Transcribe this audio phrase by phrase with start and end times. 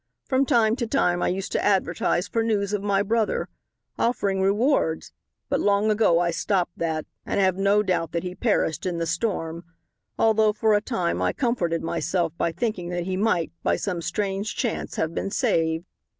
[0.25, 3.49] From time to time I used to advertise for news of my brother,
[3.99, 5.11] offering rewards,
[5.47, 9.05] but long ago I stopped that, and have no doubt that he perished in the
[9.05, 9.63] storm,
[10.17, 14.55] although for a time I comforted myself by thinking that he might, by some strange
[14.55, 15.85] chance, have been saved.